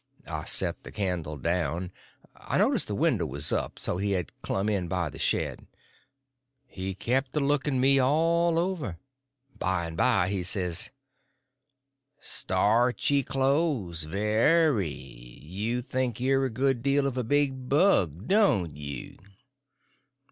I 0.25 0.45
set 0.45 0.81
the 0.81 0.91
candle 0.91 1.37
down. 1.37 1.91
I 2.35 2.57
noticed 2.57 2.87
the 2.87 2.95
window 2.95 3.27
was 3.27 3.51
up; 3.51 3.77
so 3.77 3.97
he 3.97 4.13
had 4.13 4.31
clumb 4.41 4.67
in 4.67 4.87
by 4.87 5.11
the 5.11 5.19
shed. 5.19 5.67
He 6.65 6.95
kept 6.95 7.35
a 7.37 7.39
looking 7.39 7.79
me 7.79 7.99
all 8.01 8.57
over. 8.57 8.97
By 9.59 9.85
and 9.85 9.95
by 9.95 10.29
he 10.29 10.41
says: 10.41 10.89
"Starchy 12.17 13.21
clothes—very. 13.21 14.89
You 14.89 15.83
think 15.83 16.19
you're 16.19 16.45
a 16.45 16.49
good 16.49 16.81
deal 16.81 17.05
of 17.05 17.15
a 17.15 17.23
big 17.23 17.69
bug, 17.69 18.25
don't 18.25 18.75
you?" 18.75 19.19